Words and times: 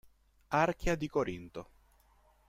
Archia 0.47 0.95
di 0.95 1.07
Corinto 1.07 1.69